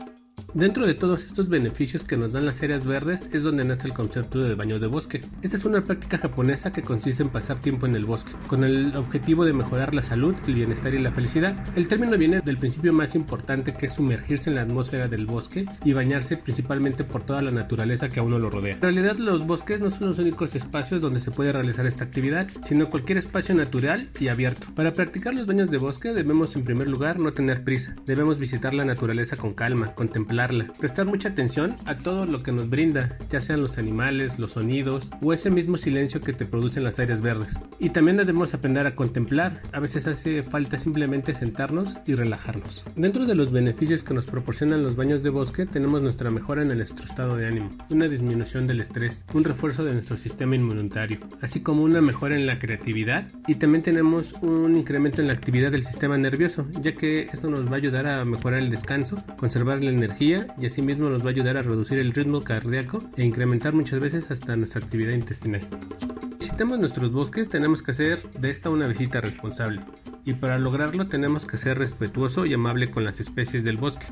Dentro 0.53 0.85
de 0.85 0.93
todos 0.93 1.23
estos 1.23 1.47
beneficios 1.47 2.03
que 2.03 2.17
nos 2.17 2.33
dan 2.33 2.45
las 2.45 2.61
áreas 2.61 2.85
verdes 2.85 3.29
es 3.31 3.43
donde 3.43 3.63
nace 3.63 3.87
el 3.87 3.93
concepto 3.93 4.39
de 4.39 4.55
baño 4.55 4.79
de 4.79 4.87
bosque. 4.87 5.21
Esta 5.41 5.55
es 5.55 5.63
una 5.63 5.83
práctica 5.83 6.17
japonesa 6.17 6.73
que 6.73 6.81
consiste 6.81 7.23
en 7.23 7.29
pasar 7.29 7.59
tiempo 7.59 7.85
en 7.85 7.95
el 7.95 8.05
bosque, 8.05 8.33
con 8.47 8.63
el 8.63 8.95
objetivo 8.97 9.45
de 9.45 9.53
mejorar 9.53 9.95
la 9.95 10.01
salud, 10.01 10.35
el 10.47 10.55
bienestar 10.55 10.93
y 10.93 10.99
la 10.99 11.11
felicidad. 11.11 11.55
El 11.77 11.87
término 11.87 12.17
viene 12.17 12.41
del 12.41 12.57
principio 12.57 12.91
más 12.91 13.15
importante 13.15 13.73
que 13.73 13.85
es 13.85 13.93
sumergirse 13.93 14.49
en 14.49 14.57
la 14.57 14.63
atmósfera 14.63 15.07
del 15.07 15.25
bosque 15.25 15.65
y 15.85 15.93
bañarse 15.93 16.37
principalmente 16.37 17.03
por 17.03 17.23
toda 17.23 17.41
la 17.41 17.51
naturaleza 17.51 18.09
que 18.09 18.19
a 18.19 18.23
uno 18.23 18.39
lo 18.39 18.49
rodea. 18.49 18.75
En 18.75 18.81
realidad 18.81 19.17
los 19.17 19.45
bosques 19.45 19.79
no 19.79 19.89
son 19.89 20.09
los 20.09 20.19
únicos 20.19 20.53
espacios 20.55 21.01
donde 21.01 21.21
se 21.21 21.31
puede 21.31 21.53
realizar 21.53 21.85
esta 21.85 22.03
actividad, 22.03 22.49
sino 22.65 22.89
cualquier 22.89 23.19
espacio 23.19 23.55
natural 23.55 24.09
y 24.19 24.27
abierto. 24.27 24.67
Para 24.75 24.91
practicar 24.91 25.33
los 25.33 25.47
baños 25.47 25.71
de 25.71 25.77
bosque 25.77 26.13
debemos 26.13 26.55
en 26.55 26.65
primer 26.65 26.89
lugar 26.89 27.19
no 27.19 27.31
tener 27.31 27.63
prisa, 27.63 27.95
debemos 28.05 28.37
visitar 28.37 28.73
la 28.73 28.83
naturaleza 28.83 29.37
con 29.37 29.53
calma, 29.53 29.93
contemplar 29.93 30.30
prestar 30.79 31.05
mucha 31.05 31.29
atención 31.29 31.75
a 31.85 31.95
todo 31.95 32.25
lo 32.25 32.41
que 32.41 32.51
nos 32.51 32.69
brinda, 32.69 33.17
ya 33.29 33.41
sean 33.41 33.61
los 33.61 33.77
animales, 33.77 34.39
los 34.39 34.53
sonidos 34.53 35.11
o 35.21 35.33
ese 35.33 35.51
mismo 35.51 35.77
silencio 35.77 36.21
que 36.21 36.33
te 36.33 36.45
producen 36.45 36.83
las 36.83 36.99
áreas 36.99 37.21
verdes. 37.21 37.59
Y 37.79 37.89
también 37.89 38.17
debemos 38.17 38.53
aprender 38.53 38.87
a 38.87 38.95
contemplar, 38.95 39.61
a 39.71 39.79
veces 39.79 40.07
hace 40.07 40.43
falta 40.43 40.77
simplemente 40.77 41.33
sentarnos 41.33 41.99
y 42.05 42.15
relajarnos. 42.15 42.83
Dentro 42.95 43.25
de 43.25 43.35
los 43.35 43.51
beneficios 43.51 44.03
que 44.03 44.13
nos 44.13 44.25
proporcionan 44.25 44.83
los 44.83 44.95
baños 44.95 45.23
de 45.23 45.29
bosque 45.29 45.65
tenemos 45.65 46.01
nuestra 46.01 46.29
mejora 46.29 46.61
en 46.63 46.69
nuestro 46.69 47.05
estado 47.05 47.35
de 47.35 47.47
ánimo, 47.47 47.69
una 47.89 48.07
disminución 48.07 48.67
del 48.67 48.81
estrés, 48.81 49.23
un 49.33 49.43
refuerzo 49.43 49.83
de 49.83 49.93
nuestro 49.93 50.17
sistema 50.17 50.55
inmunitario, 50.55 51.19
así 51.41 51.61
como 51.61 51.83
una 51.83 52.01
mejora 52.01 52.35
en 52.35 52.45
la 52.45 52.59
creatividad 52.59 53.27
y 53.47 53.55
también 53.55 53.83
tenemos 53.83 54.33
un 54.41 54.75
incremento 54.75 55.21
en 55.21 55.27
la 55.27 55.33
actividad 55.33 55.71
del 55.71 55.83
sistema 55.83 56.17
nervioso, 56.17 56.67
ya 56.81 56.93
que 56.93 57.23
esto 57.23 57.49
nos 57.49 57.67
va 57.67 57.73
a 57.73 57.77
ayudar 57.77 58.07
a 58.07 58.25
mejorar 58.25 58.59
el 58.59 58.69
descanso, 58.69 59.17
conservar 59.37 59.83
la 59.83 59.91
energía 59.91 60.20
y 60.21 60.65
asimismo 60.67 61.09
nos 61.09 61.23
va 61.23 61.29
a 61.29 61.31
ayudar 61.31 61.57
a 61.57 61.63
reducir 61.63 61.97
el 61.97 62.13
ritmo 62.13 62.41
cardíaco 62.41 62.99
e 63.17 63.25
incrementar 63.25 63.73
muchas 63.73 63.99
veces 63.99 64.29
hasta 64.29 64.55
nuestra 64.55 64.79
actividad 64.79 65.13
intestinal. 65.13 65.61
Si 66.39 66.51
tenemos 66.51 66.77
nuestros 66.77 67.11
bosques 67.11 67.49
tenemos 67.49 67.81
que 67.81 67.89
hacer 67.89 68.21
de 68.39 68.51
esta 68.51 68.69
una 68.69 68.87
visita 68.87 69.19
responsable 69.19 69.81
y 70.23 70.33
para 70.33 70.59
lograrlo 70.59 71.05
tenemos 71.05 71.47
que 71.47 71.57
ser 71.57 71.79
respetuoso 71.79 72.45
y 72.45 72.53
amable 72.53 72.91
con 72.91 73.03
las 73.03 73.19
especies 73.19 73.63
del 73.63 73.77
bosque, 73.77 74.05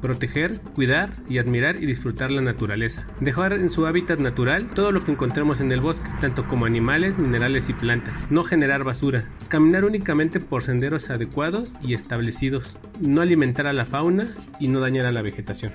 proteger, 0.00 0.60
cuidar 0.74 1.10
y 1.28 1.38
admirar 1.38 1.82
y 1.82 1.86
disfrutar 1.86 2.30
la 2.30 2.40
naturaleza. 2.40 3.06
Dejar 3.20 3.52
en 3.52 3.70
su 3.70 3.86
hábitat 3.86 4.20
natural 4.20 4.66
todo 4.66 4.92
lo 4.92 5.04
que 5.04 5.12
encontremos 5.12 5.60
en 5.60 5.72
el 5.72 5.80
bosque, 5.80 6.08
tanto 6.20 6.46
como 6.46 6.66
animales, 6.66 7.18
minerales 7.18 7.68
y 7.68 7.74
plantas. 7.74 8.30
No 8.30 8.44
generar 8.44 8.84
basura. 8.84 9.24
Caminar 9.48 9.84
únicamente 9.84 10.40
por 10.40 10.62
senderos 10.62 11.10
adecuados 11.10 11.74
y 11.82 11.94
establecidos. 11.94 12.76
No 13.00 13.20
alimentar 13.20 13.66
a 13.66 13.72
la 13.72 13.86
fauna 13.86 14.34
y 14.60 14.68
no 14.68 14.80
dañar 14.80 15.06
a 15.06 15.12
la 15.12 15.22
vegetación. 15.22 15.72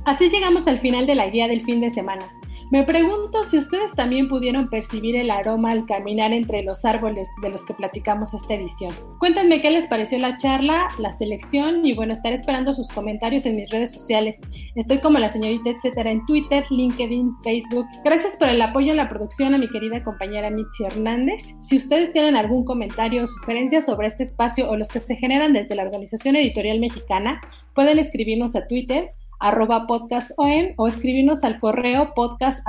Así 0.08 0.30
llegamos 0.30 0.66
al 0.68 0.80
final 0.80 1.06
de 1.06 1.16
la 1.16 1.28
guía 1.28 1.50
del 1.50 1.60
fin 1.60 1.82
de 1.82 1.90
semana. 1.90 2.32
Me 2.72 2.84
pregunto 2.84 3.44
si 3.44 3.58
ustedes 3.58 3.92
también 3.92 4.30
pudieron 4.30 4.70
percibir 4.70 5.18
el 5.18 5.30
aroma 5.30 5.72
al 5.72 5.86
caminar 5.86 6.32
entre 6.32 6.64
los 6.64 6.86
árboles 6.86 7.28
de 7.42 7.50
los 7.50 7.66
que 7.66 7.74
platicamos 7.74 8.34
esta 8.34 8.54
edición. 8.54 8.96
Cuéntenme 9.20 9.62
qué 9.62 9.70
les 9.70 9.86
pareció 9.88 10.18
la 10.18 10.38
charla, 10.38 10.88
la 10.98 11.14
selección 11.14 11.86
y 11.86 11.94
bueno, 11.94 12.14
estaré 12.14 12.36
esperando 12.36 12.74
sus 12.74 12.90
comentarios 12.90 13.46
en 13.46 13.58
mis 13.58 13.70
redes 13.70 13.92
sociales. 13.92 14.40
Estoy 14.76 15.00
como 15.00 15.20
la 15.20 15.28
señorita 15.28 15.72
etcétera 15.72 16.10
en 16.10 16.26
Twitter, 16.26 16.64
LinkedIn, 16.70 17.36
Facebook. 17.44 17.86
Gracias 18.06 18.38
por 18.38 18.48
el 18.48 18.62
apoyo 18.62 18.92
en 18.92 18.98
la 18.98 19.10
producción 19.10 19.56
a 19.56 19.58
mi 19.58 19.68
querida 19.68 20.06
compañera 20.06 20.50
Mitzi 20.50 20.86
Hernández. 20.86 21.44
Si 21.60 21.76
ustedes 21.76 22.14
tienen 22.14 22.38
algún 22.38 22.64
comentario 22.64 23.24
o 23.24 23.28
sugerencia 23.28 23.82
sobre 23.82 24.08
este 24.08 24.24
espacio 24.24 24.70
o 24.70 24.78
los 24.78 24.88
que 24.88 25.02
se 25.02 25.18
generan 25.18 25.52
desde 25.52 25.76
la 25.76 25.84
Organización 25.84 26.38
Editorial 26.38 26.80
Mexicana, 26.80 27.42
pueden 27.76 28.00
escribirnos 28.00 28.56
a 28.56 28.68
Twitter 28.68 29.12
arroba 29.40 29.88
podcastom 29.88 30.74
o 30.78 30.88
escribirnos 30.88 31.44
al 31.44 31.60
correo 31.60 32.14
podcast 32.16 32.66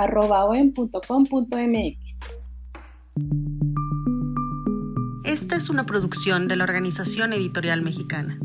Esta 5.23 5.55
es 5.55 5.69
una 5.69 5.85
producción 5.85 6.47
de 6.47 6.55
la 6.55 6.63
Organización 6.63 7.33
Editorial 7.33 7.81
Mexicana. 7.81 8.39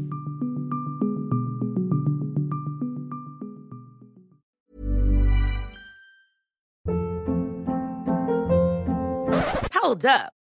Hold 9.82 10.06
up. 10.06 10.33